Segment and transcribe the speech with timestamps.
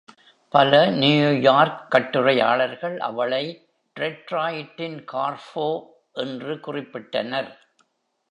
[0.53, 0.85] பல
[0.91, 3.43] நியூயார்க் கட்டுரையாளர்கள் அவளை
[3.95, 5.67] "டெட்ராய்டின் கார்போ"
[6.13, 7.51] என்று குறிப்பிட்டனர்.